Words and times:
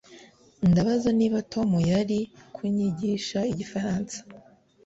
Ndabaza 0.69 1.09
niba 1.19 1.37
Tom 1.51 1.69
yari 1.91 2.19
kunyigisha 2.55 3.39
igifaransa 3.51 4.17